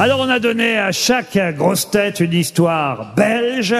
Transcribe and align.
Alors 0.00 0.20
on 0.20 0.30
a 0.30 0.38
donné 0.38 0.78
à 0.78 0.92
chaque 0.92 1.36
grosse 1.58 1.90
tête 1.90 2.20
une 2.20 2.32
histoire 2.32 3.14
belge. 3.14 3.76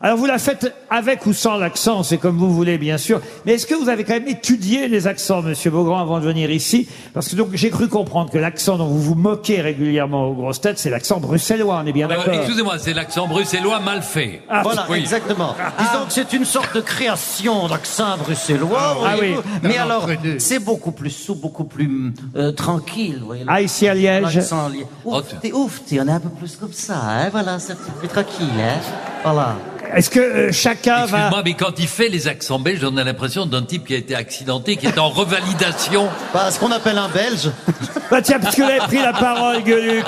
Alors 0.00 0.16
vous 0.16 0.26
la 0.26 0.38
faites 0.38 0.72
avec 0.90 1.26
ou 1.26 1.32
sans 1.32 1.56
l'accent, 1.56 2.04
c'est 2.04 2.18
comme 2.18 2.36
vous 2.38 2.52
voulez 2.54 2.78
bien 2.78 2.98
sûr. 2.98 3.20
Mais 3.44 3.54
est-ce 3.54 3.66
que 3.66 3.74
vous 3.74 3.88
avez 3.88 4.04
quand 4.04 4.12
même 4.14 4.28
étudié 4.28 4.86
les 4.86 5.08
accents, 5.08 5.42
Monsieur 5.42 5.72
Beaugrand, 5.72 5.98
avant 6.00 6.20
de 6.20 6.24
venir 6.24 6.50
ici? 6.52 6.88
Parce 7.14 7.28
que 7.28 7.34
donc 7.34 7.48
j'ai 7.54 7.70
cru 7.70 7.88
comprendre 7.88 8.30
que 8.30 8.38
l'accent 8.38 8.76
dont 8.78 8.86
vous 8.86 9.00
vous 9.02 9.14
moquez 9.16 9.60
régulièrement 9.60 10.26
aux 10.28 10.34
grosses 10.34 10.60
têtes, 10.60 10.78
c'est 10.78 10.90
l'accent 10.90 11.18
bruxellois. 11.18 11.80
On 11.82 11.86
est 11.86 11.92
bien 11.92 12.06
Euh, 12.08 12.16
d'accord 12.16 12.32
Excusez-moi, 12.32 12.78
c'est 12.78 12.94
l'accent 12.94 13.26
bruxellois 13.26 13.80
mal 13.80 14.02
fait. 14.02 14.42
Ah, 14.48 14.62
Voilà, 14.62 14.86
Oui. 14.88 14.98
exactement. 15.00 15.56
Disons 15.78 16.06
que 16.06 16.12
c'est 16.12 16.32
une 16.32 16.44
sorte 16.44 16.76
de 16.76 16.80
création 16.80 17.66
d'accent 17.66 18.16
bruxellois. 18.18 18.78
Ah 19.04 19.16
voyez-vous. 19.16 19.40
oui. 19.40 19.58
Mais 19.64 19.78
alors, 19.78 20.06
c'est 20.38 20.60
beaucoup 20.60 20.92
plus 20.92 21.10
souple, 21.10 21.40
beaucoup 21.42 21.64
plus 21.64 22.12
euh, 22.36 22.52
tranquille. 22.52 23.20
voyez 23.26 23.44
Ah, 23.48 23.60
ici 23.60 23.88
à 23.88 23.94
Liège 23.94 24.36
L'accent 24.36 24.68
li- 24.68 24.84
Oh, 25.04 25.16
Ouf, 25.18 25.34
t'es 25.40 25.52
ouf, 25.52 25.80
t'es, 25.84 25.98
on 26.00 26.06
est 26.06 26.12
un 26.12 26.20
peu 26.20 26.28
plus 26.28 26.54
comme 26.56 26.72
ça, 26.72 27.00
hein, 27.04 27.28
voilà, 27.30 27.58
c'est 27.58 27.72
un 27.72 27.76
petit 27.76 27.90
peu 28.00 28.06
tranquille, 28.06 28.46
hein. 28.60 28.78
Voilà. 29.24 29.56
Est-ce 29.94 30.10
que 30.10 30.20
euh, 30.20 30.52
chacun 30.52 31.06
va... 31.06 31.18
Excuse-moi, 31.18 31.42
mais 31.44 31.54
quand 31.54 31.78
il 31.78 31.88
fait 31.88 32.08
les 32.08 32.28
accents 32.28 32.58
belges, 32.58 32.84
on 32.84 32.96
a 32.96 33.04
l'impression 33.04 33.46
d'un 33.46 33.62
type 33.62 33.86
qui 33.86 33.94
a 33.94 33.98
été 33.98 34.14
accidenté, 34.14 34.76
qui 34.76 34.86
est 34.86 34.98
en 34.98 35.08
revalidation. 35.08 36.08
Bah, 36.34 36.50
ce 36.50 36.58
qu'on 36.60 36.70
appelle 36.72 36.98
un 36.98 37.08
belge. 37.08 37.50
Bah 38.10 38.22
tiens, 38.22 38.38
puisque 38.38 38.58
vous 38.58 38.64
avez 38.64 38.78
pris 38.78 38.98
la 38.98 39.12
parole, 39.12 39.62
Gueuluc, 39.62 40.06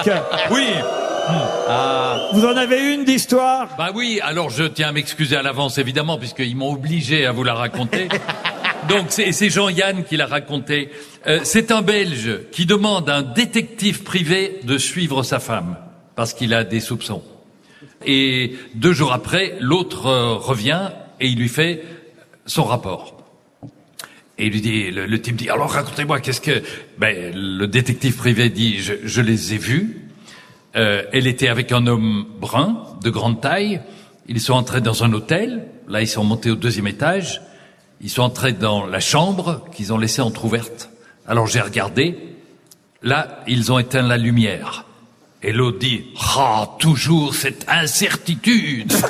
Oui. 0.51 0.67
vous 2.33 2.45
en 2.45 2.57
avez 2.57 2.95
une 2.95 3.05
d'histoire? 3.05 3.69
Bah 3.77 3.91
oui, 3.95 4.21
alors 4.23 4.51
je 4.51 4.65
tiens 4.65 4.89
à 4.89 4.93
m'excuser 4.93 5.37
à 5.37 5.43
l'avance, 5.43 5.79
évidemment, 5.79 6.19
puisqu'ils 6.19 6.57
m'ont 6.57 6.73
obligé 6.73 7.27
à 7.27 7.33
vous 7.33 7.45
la 7.45 7.55
raconter. 7.55 8.09
Donc 8.89 9.07
c'est 9.11 9.33
c'est 9.33 9.51
Jean-Yann 9.51 10.05
qui 10.05 10.17
l'a 10.17 10.27
raconté. 10.27 10.91
Euh, 11.27 11.41
c'est 11.45 11.71
un 11.71 11.83
Belge 11.83 12.41
qui 12.53 12.65
demande 12.67 13.09
à 13.11 13.17
un 13.17 13.23
détective 13.23 14.03
privé 14.03 14.61
de 14.65 14.79
suivre 14.79 15.23
sa 15.23 15.39
femme, 15.39 15.77
parce 16.17 16.33
qu'il 16.33 16.55
a 16.55 16.65
des 16.65 16.81
soupçons. 16.81 17.23
Et 18.05 18.57
deux 18.75 18.93
jours 18.93 19.13
après, 19.13 19.57
l'autre 19.61 20.07
euh, 20.07 20.35
revient 20.35 20.91
et 21.21 21.29
il 21.29 21.39
lui 21.39 21.49
fait 21.49 21.85
son 22.47 22.65
rapport. 22.65 23.17
Et 24.39 24.47
il 24.47 24.53
lui 24.53 24.61
dit, 24.63 24.91
le, 24.91 25.21
type 25.21 25.37
dit, 25.37 25.51
alors 25.51 25.71
racontez-moi, 25.71 26.21
qu'est-ce 26.21 26.41
que... 26.41 26.63
Ben, 26.99 27.33
le 27.35 27.67
détective 27.67 28.17
privé 28.17 28.49
dit, 28.49 28.79
je, 28.79 28.95
je 29.05 29.21
les 29.21 29.55
ai 29.55 29.59
vus. 29.59 30.09
Euh, 30.77 31.03
elle 31.13 31.27
était 31.27 31.49
avec 31.49 31.73
un 31.73 31.87
homme 31.87 32.27
brun, 32.41 32.85
de 33.03 33.11
grande 33.11 33.41
taille. 33.41 33.81
Ils 34.29 34.41
sont 34.41 34.55
entrés 34.55 34.81
dans 34.81 35.05
un 35.05 35.13
hôtel. 35.13 35.67
Là, 35.89 36.01
ils 36.01 36.09
sont 36.09 36.25
montés 36.25 36.51
au 36.51 36.57
deuxième 36.57 36.87
étage. 36.87 37.43
Ils 38.01 38.11
sont 38.11 38.23
entrés 38.23 38.53
dans 38.53 38.87
la 38.87 39.01
chambre 39.01 39.67
qu'ils 39.73 39.93
ont 39.93 39.99
laissée 39.99 40.23
entr'ouverte. 40.23 40.91
Alors 41.27 41.47
j'ai 41.47 41.61
regardé. 41.61 42.17
Là, 43.03 43.43
ils 43.47 43.73
ont 43.73 43.79
éteint 43.79 44.03
la 44.03 44.17
lumière. 44.17 44.87
Et 45.43 45.53
l'autre 45.53 45.79
dit, 45.79 46.05
ah, 46.37 46.69
toujours 46.79 47.35
cette 47.35 47.65
incertitude. 47.69 48.93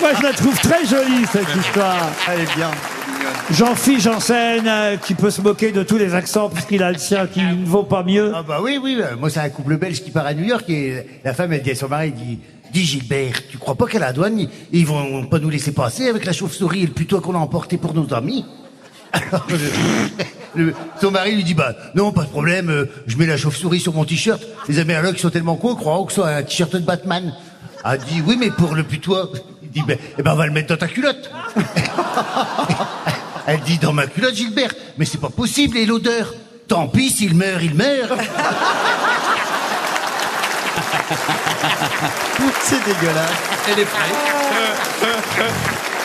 Moi, 0.00 0.10
je 0.18 0.22
la 0.22 0.32
trouve 0.32 0.58
très 0.58 0.86
jolie, 0.86 1.26
cette 1.30 1.54
histoire. 1.54 2.08
Elle 2.30 2.40
est 2.40 2.54
bien. 2.56 2.70
Jean-Philippe 3.50 4.00
Janssen, 4.00 4.64
euh, 4.66 4.96
qui 4.96 5.14
peut 5.14 5.30
se 5.30 5.42
moquer 5.42 5.70
de 5.70 5.82
tous 5.82 5.98
les 5.98 6.14
accents 6.14 6.48
puisqu'il 6.48 6.82
a 6.82 6.92
le 6.92 6.98
sien 6.98 7.26
qui 7.26 7.42
ne 7.42 7.64
vaut 7.66 7.82
pas 7.82 8.02
mieux. 8.02 8.32
Ah 8.34 8.42
bah 8.42 8.60
oui, 8.62 8.78
oui. 8.82 8.96
euh, 9.00 9.16
Moi, 9.18 9.28
c'est 9.28 9.40
un 9.40 9.50
couple 9.50 9.76
belge 9.76 10.02
qui 10.02 10.10
part 10.10 10.24
à 10.26 10.32
New 10.32 10.44
York 10.44 10.64
et 10.70 11.06
la 11.24 11.34
femme, 11.34 11.52
elle 11.52 11.62
dit 11.62 11.72
à 11.72 11.74
son 11.74 11.88
mari, 11.88 12.06
elle 12.06 12.14
dit, 12.26 12.38
dis 12.72 12.84
Gilbert, 12.84 13.46
tu 13.50 13.58
crois 13.58 13.74
pas 13.74 13.86
qu'à 13.86 13.98
la 13.98 14.12
douane, 14.14 14.38
ils, 14.38 14.48
ils 14.72 14.86
vont 14.86 15.26
pas 15.26 15.38
nous 15.38 15.50
laisser 15.50 15.72
passer 15.72 16.08
avec 16.08 16.24
la 16.24 16.32
chauve-souris 16.32 16.84
et 16.84 16.86
le 16.86 16.92
putois 16.92 17.20
qu'on 17.20 17.34
a 17.34 17.38
emporté 17.38 17.76
pour 17.76 17.92
nos 17.92 18.12
amis? 18.14 18.46
Alors, 19.14 19.46
le- 20.56 20.64
le- 20.66 20.74
son 21.00 21.10
mari 21.10 21.34
lui 21.36 21.44
dit, 21.44 21.54
bah 21.54 21.72
non, 21.94 22.12
pas 22.12 22.22
de 22.24 22.28
problème, 22.28 22.68
euh, 22.70 22.86
je 23.06 23.16
mets 23.16 23.26
la 23.26 23.36
chauve-souris 23.36 23.80
sur 23.80 23.92
mon 23.94 24.04
t-shirt. 24.04 24.42
Les 24.68 24.78
Américains 24.78 25.12
qui 25.12 25.20
sont 25.20 25.30
tellement 25.30 25.56
cons, 25.56 25.74
croient 25.74 26.04
que 26.06 26.12
c'est 26.12 26.22
un 26.22 26.42
t-shirt 26.42 26.72
de 26.74 26.78
Batman. 26.80 27.32
A 27.84 27.96
dit, 27.96 28.22
oui, 28.26 28.36
mais 28.38 28.50
pour 28.50 28.74
le 28.74 28.82
putois, 28.82 29.30
il 29.62 29.70
dit, 29.70 29.82
ben, 29.86 29.96
eh 30.18 30.22
ben, 30.22 30.32
on 30.32 30.36
va 30.36 30.46
le 30.46 30.52
mettre 30.52 30.68
dans 30.68 30.76
ta 30.76 30.88
culotte. 30.88 31.30
Elle 33.46 33.60
dit, 33.60 33.78
dans 33.78 33.92
ma 33.92 34.06
culotte, 34.06 34.34
Gilbert, 34.34 34.72
mais 34.98 35.04
c'est 35.04 35.20
pas 35.20 35.28
possible, 35.30 35.76
et 35.76 35.86
l'odeur 35.86 36.32
Tant 36.66 36.88
pis, 36.88 37.10
s'il 37.10 37.34
meurt, 37.34 37.60
il 37.62 37.74
meurt. 37.74 38.18
C'est 42.62 42.82
dégueulasse. 42.84 43.30
Elle 43.70 43.80
est 43.80 43.84
fraîche. 43.84 44.16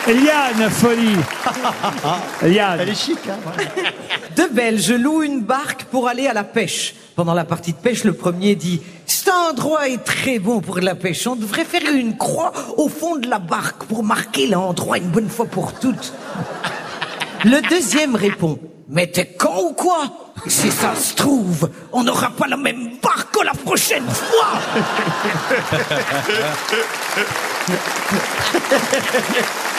Liane 0.06 0.70
Folie. 0.70 1.16
Liane. 2.42 2.80
Elle 2.80 2.88
est 2.88 2.94
chic, 2.94 3.18
hein. 3.28 3.38
Deux 4.36 4.48
Belges 4.48 4.92
louent 4.92 5.22
une 5.22 5.42
barque 5.42 5.84
pour 5.84 6.08
aller 6.08 6.26
à 6.26 6.32
la 6.32 6.44
pêche. 6.44 6.94
Pendant 7.16 7.34
la 7.34 7.44
partie 7.44 7.72
de 7.72 7.78
pêche, 7.78 8.04
le 8.04 8.14
premier 8.14 8.54
dit 8.54 8.80
Cet 9.06 9.28
endroit 9.28 9.88
est 9.88 10.02
très 10.02 10.38
bon 10.38 10.60
pour 10.60 10.78
la 10.78 10.94
pêche. 10.94 11.26
On 11.26 11.36
devrait 11.36 11.64
faire 11.64 11.92
une 11.92 12.16
croix 12.16 12.52
au 12.78 12.88
fond 12.88 13.16
de 13.16 13.28
la 13.28 13.38
barque 13.38 13.84
pour 13.84 14.02
marquer 14.02 14.46
l'endroit 14.46 14.96
une 14.96 15.10
bonne 15.10 15.28
fois 15.28 15.46
pour 15.46 15.74
toutes. 15.74 16.14
Le 17.44 17.60
deuxième 17.68 18.16
répond 18.16 18.58
Mais 18.88 19.06
t'es 19.06 19.26
con 19.26 19.68
ou 19.70 19.72
quoi? 19.74 20.32
Si 20.46 20.70
ça 20.70 20.94
se 20.94 21.14
trouve, 21.14 21.68
on 21.92 22.02
n'aura 22.04 22.30
pas 22.30 22.46
la 22.46 22.56
même 22.56 22.92
barque 23.02 23.30
la 23.44 23.52
prochaine 23.52 24.08
fois 24.08 24.60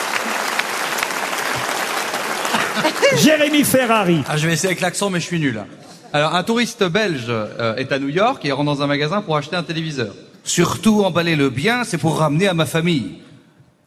Jérémy 3.16 3.64
Ferrari. 3.64 4.22
Ah, 4.28 4.36
je 4.36 4.46
vais 4.46 4.52
essayer 4.54 4.68
avec 4.68 4.80
l'accent, 4.80 5.10
mais 5.10 5.20
je 5.20 5.26
suis 5.26 5.40
nul. 5.40 5.64
Alors, 6.12 6.34
un 6.34 6.42
touriste 6.42 6.84
belge 6.84 7.26
euh, 7.28 7.74
est 7.76 7.92
à 7.92 7.98
New 7.98 8.08
York 8.08 8.44
et 8.44 8.52
rentre 8.52 8.66
dans 8.66 8.82
un 8.82 8.86
magasin 8.86 9.22
pour 9.22 9.36
acheter 9.36 9.56
un 9.56 9.62
téléviseur. 9.62 10.14
Surtout 10.44 11.04
emballer 11.04 11.36
le 11.36 11.48
bien, 11.50 11.84
c'est 11.84 11.98
pour 11.98 12.18
ramener 12.18 12.48
à 12.48 12.54
ma 12.54 12.66
famille. 12.66 13.20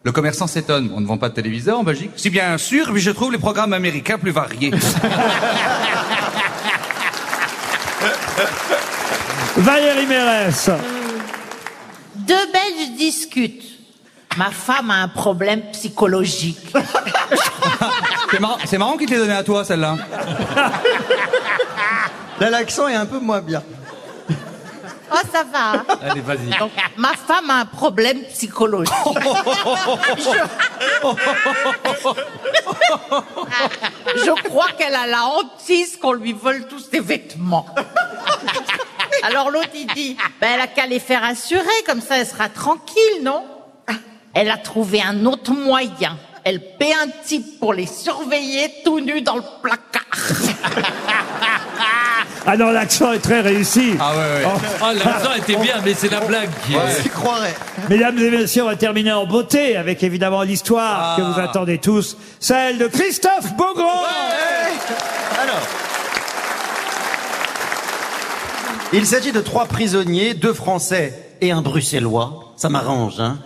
Le 0.04 0.12
commerçant 0.12 0.48
s'étonne. 0.48 0.92
On 0.96 1.02
ne 1.02 1.08
vend 1.08 1.18
pas 1.18 1.30
de 1.30 1.34
téléviseur 1.34 1.80
en 1.80 1.84
Belgique? 1.84 2.12
Si 2.16 2.30
bien 2.30 2.58
sûr, 2.58 2.92
mais 2.94 3.00
je 3.00 3.12
trouve 3.12 3.32
les 3.32 3.38
programmes 3.38 3.74
américains 3.74 4.18
plus 4.18 4.32
variés. 4.32 4.72
Valérie 9.58 10.06
Mérès. 10.06 10.70
Deux 12.16 12.36
Belges 12.54 12.98
discutent. 12.98 13.75
Ma 14.38 14.52
femme 14.52 14.92
a 14.92 14.96
un 14.96 15.08
problème 15.08 15.62
psychologique. 15.72 16.74
c'est 18.32 18.40
marrant, 18.40 18.58
c'est 18.66 18.78
marrant 18.78 18.98
qu'il 18.98 19.08
te 19.08 19.14
l'ait 19.14 19.20
donné 19.20 19.34
à 19.34 19.44
toi, 19.44 19.64
celle-là. 19.64 19.96
Là, 22.40 22.50
l'accent 22.50 22.88
est 22.88 22.96
un 22.96 23.06
peu 23.06 23.20
moins 23.20 23.42
bien. 23.42 23.64
Oh, 25.12 25.18
ça 25.32 25.44
va. 25.44 25.74
hein 25.74 25.86
Allez, 26.02 26.20
vas-y. 26.22 26.50
Donc, 26.60 26.72
ma 26.98 27.14
femme 27.14 27.50
a 27.50 27.60
un 27.62 27.66
problème 27.66 28.22
psychologique. 28.24 28.94
Je, 30.18 30.32
Je 34.26 34.44
crois 34.44 34.68
qu'elle 34.78 34.96
a 34.96 35.08
la 35.08 35.24
hantise 35.26 35.96
qu'on 35.98 36.14
lui 36.14 36.34
vole 36.34 36.68
tous 36.68 36.80
ses 36.92 37.00
vêtements. 37.00 37.68
Alors 39.24 39.50
l'autre, 39.50 39.70
il 39.74 39.88
dit, 39.88 40.18
ben, 40.42 40.50
elle 40.56 40.62
a 40.62 40.68
qu'à 40.68 40.88
les 40.88 41.00
faire 41.00 41.24
assurer, 41.24 41.64
comme 41.88 42.02
ça 42.02 42.18
elle 42.18 42.28
sera 42.28 42.50
tranquille, 42.50 43.24
non? 43.24 43.46
Elle 44.36 44.52
a 44.52 44.58
trouvé 44.58 45.02
un 45.02 45.26
autre 45.26 45.54
moyen. 45.54 46.18
Elle 46.44 46.60
paie 46.60 46.92
un 46.92 47.08
type 47.26 47.58
pour 47.58 47.74
les 47.74 47.88
surveiller 47.88 48.70
tout 48.84 49.00
nus 49.00 49.22
dans 49.22 49.38
le 49.38 49.44
placard. 49.64 50.04
Ah 52.46 52.58
non, 52.58 52.70
l'accent 52.70 53.14
est 53.14 53.20
très 53.20 53.40
réussi. 53.40 53.94
Ah 53.98 54.12
ouais, 54.12 54.18
ouais. 54.18 54.52
Ah, 54.82 54.94
l'accent 54.94 55.34
était 55.36 55.56
bien, 55.56 55.76
mais 55.84 55.94
c'est 55.94 56.12
la 56.12 56.20
blague 56.20 56.50
qui 56.66 56.74
est... 56.76 57.02
Tu 57.02 57.10
croirais. 57.10 57.56
Mesdames 57.90 58.20
et 58.20 58.30
messieurs, 58.30 58.64
on 58.64 58.68
va 58.68 58.76
terminer 58.76 59.14
en 59.14 59.26
beauté 59.26 59.78
avec 59.78 60.04
évidemment 60.04 60.44
l'histoire 60.44 61.16
que 61.16 61.22
vous 61.22 61.40
attendez 61.40 61.78
tous, 61.78 62.18
celle 62.40 62.78
de 62.78 62.88
Christophe 62.88 63.56
Beaugrand. 63.56 64.04
Alors. 65.42 65.62
Il 68.92 69.06
s'agit 69.08 69.32
de 69.32 69.42
trois 69.42 69.66
prisonniers, 69.66 70.34
deux 70.34 70.54
Français 70.54 71.38
et 71.40 71.52
un 71.52 71.62
Bruxellois. 71.62 72.54
Ça 72.58 72.68
m'arrange, 72.70 73.20
hein 73.20 73.40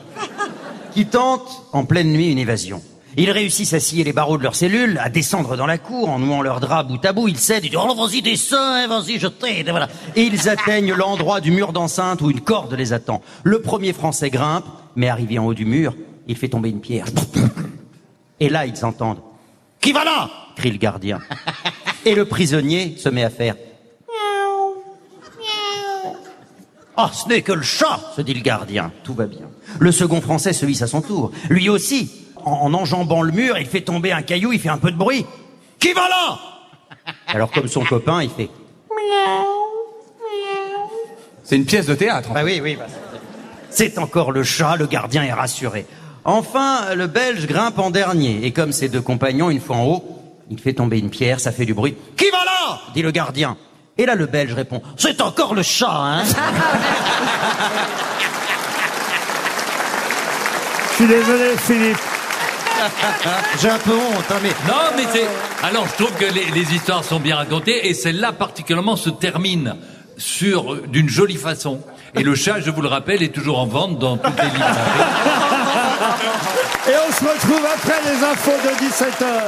Qui 0.94 1.06
tentent 1.06 1.64
en 1.72 1.86
pleine 1.86 2.12
nuit 2.12 2.32
une 2.32 2.40
évasion. 2.40 2.82
Ils 3.18 3.32
réussissent 3.32 3.74
à 3.74 3.80
scier 3.80 4.04
les 4.04 4.14
barreaux 4.14 4.38
de 4.38 4.44
leur 4.44 4.56
cellule, 4.56 5.00
à 5.04 5.10
descendre 5.10 5.58
dans 5.58 5.66
la 5.66 5.78
cour 5.78 6.10
en 6.10 6.20
nouant 6.20 6.42
leurs 6.42 6.60
draps 6.60 6.90
bout 6.90 7.04
à 7.06 7.12
bout. 7.14 7.28
Ils 7.28 7.38
cèdent, 7.38 7.66
ils 7.66 7.70
disent 7.72 7.80
Oh, 7.82 7.96
vas-y, 7.96 8.22
descends, 8.22 8.58
hein, 8.58 8.88
vas-y, 8.88 9.20
je 9.20 9.28
t'aide. 9.28 9.70
Voilà. 9.70 9.88
Ils 10.16 10.48
atteignent 10.48 10.94
l'endroit 10.94 11.42
du 11.42 11.52
mur 11.52 11.74
d'enceinte 11.74 12.22
où 12.22 12.30
une 12.30 12.42
corde 12.42 12.74
les 12.74 12.94
attend. 12.94 13.22
Le 13.44 13.62
premier 13.62 13.94
Français 13.94 14.30
grimpe, 14.30 14.66
mais 14.96 15.10
arrivé 15.10 15.40
en 15.40 15.46
haut 15.46 15.54
du 15.54 15.66
mur, 15.66 15.96
il 16.28 16.38
fait 16.38 16.50
tomber 16.50 16.70
une 16.70 16.82
pierre. 16.82 17.06
Et 18.40 18.50
là, 18.50 18.66
ils 18.66 18.86
entendent 18.86 19.22
Qui 19.82 19.92
va 19.92 20.04
là? 20.04 20.30
crie 20.56 20.72
le 20.72 20.78
gardien. 20.78 21.20
Et 22.06 22.16
le 22.16 22.26
prisonnier 22.26 22.96
se 22.98 23.10
met 23.10 23.24
à 23.24 23.30
faire 23.30 23.56
Ah, 27.02 27.12
ce 27.14 27.30
n'est 27.30 27.42
que 27.44 27.54
le 27.54 27.62
chat, 27.62 27.98
se 28.14 28.22
dit 28.22 28.34
le 28.34 28.42
gardien. 28.42 28.92
Tout 29.06 29.14
va 29.14 29.26
bien. 29.26 29.48
Le 29.80 29.90
second 29.90 30.20
français 30.20 30.52
se 30.52 30.66
hisse 30.66 30.82
à 30.82 30.88
son 30.88 31.00
tour. 31.00 31.32
Lui 31.50 31.70
aussi, 31.70 32.12
en, 32.36 32.52
en 32.52 32.74
enjambant 32.74 33.22
le 33.22 33.32
mur, 33.32 33.58
il 33.58 33.68
fait 33.68 33.80
tomber 33.80 34.12
un 34.12 34.22
caillou, 34.22 34.52
il 34.52 34.60
fait 34.60 34.68
un 34.68 34.80
peu 34.80 34.92
de 34.92 34.98
bruit. 34.98 35.26
Qui 35.80 35.94
va 35.94 36.10
là 36.10 36.40
Alors 37.28 37.52
comme 37.52 37.70
son 37.70 37.86
copain, 37.86 38.22
il 38.22 38.30
fait 38.30 38.50
C'est 41.46 41.56
une 41.56 41.66
pièce 41.66 41.86
de 41.86 41.96
théâtre. 41.96 42.32
en 42.32 42.34
Bah 42.34 42.42
oui, 42.44 42.60
oui. 42.62 42.76
bah, 42.76 42.88
c'est 43.70 43.98
encore 43.98 44.34
le 44.34 44.44
chat, 44.44 44.76
le 44.76 44.86
gardien 44.86 45.24
est 45.24 45.32
rassuré. 45.32 45.86
Enfin, 46.26 46.96
le 46.96 47.08
Belge 47.08 47.48
grimpe 47.48 47.80
en 47.80 47.92
dernier, 47.92 48.46
et 48.46 48.52
comme 48.52 48.74
ses 48.74 48.90
deux 48.90 49.02
compagnons, 49.02 49.50
une 49.50 49.62
fois 49.62 49.78
en 49.78 49.86
haut, 49.86 50.04
il 50.52 50.60
fait 50.60 50.74
tomber 50.74 51.00
une 51.00 51.10
pierre, 51.10 51.40
ça 51.40 51.54
fait 51.54 51.66
du 51.66 51.74
bruit. 51.74 51.96
Qui 52.18 52.30
va 52.30 52.44
là 52.44 52.82
dit 52.94 53.02
le 53.02 53.12
gardien. 53.12 53.56
Et 54.00 54.06
là, 54.06 54.16
le 54.16 54.28
Belge 54.28 54.54
répond, 54.54 54.82
c'est 54.96 55.20
encore 55.20 55.54
le 55.54 55.62
chat, 55.62 55.92
hein 55.92 56.24
Je 60.90 60.96
suis 60.96 61.06
désolé, 61.06 61.58
Philippe. 61.58 61.98
J'ai 63.62 63.70
un 63.70 63.78
peu 63.78 63.92
honte, 63.92 64.24
hein, 64.32 64.38
mais... 64.42 64.52
Non, 64.66 64.94
mais 64.96 65.04
c'est. 65.12 65.28
Alors, 65.68 65.86
je 65.86 66.02
trouve 66.02 66.16
que 66.16 66.34
les, 66.34 66.46
les 66.52 66.74
histoires 66.74 67.04
sont 67.04 67.20
bien 67.20 67.36
racontées 67.36 67.90
et 67.90 67.94
celle-là 67.94 68.32
particulièrement 68.32 68.96
se 68.96 69.10
termine 69.10 69.76
sur 70.16 70.88
d'une 70.88 71.10
jolie 71.10 71.36
façon. 71.36 71.82
Et 72.16 72.24
le 72.24 72.36
chat, 72.36 72.62
je 72.62 72.72
vous 72.72 72.82
le 72.82 72.88
rappelle, 72.88 73.22
est 73.22 73.36
toujours 73.36 73.60
en 73.60 73.66
vente 73.66 74.00
dans 74.00 74.16
toutes 74.16 74.38
les 74.38 74.46
librairies. 74.46 74.74
Et 76.88 76.94
on 77.06 77.12
se 77.12 77.26
retrouve 77.26 77.66
après 77.76 78.00
les 78.06 78.24
infos 78.24 78.52
de 78.64 78.70
17h. 78.86 79.42